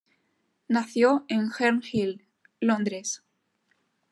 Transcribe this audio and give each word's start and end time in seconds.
Nació 0.67 1.25
en 1.27 1.51
Herne 1.59 1.81
Hill, 1.93 2.25
Londres. 2.59 3.21